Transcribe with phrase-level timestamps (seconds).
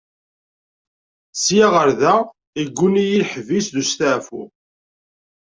[1.41, 2.13] Sya ɣer da
[2.57, 4.41] yegguni-iyi leḥbis d ustaɛfu.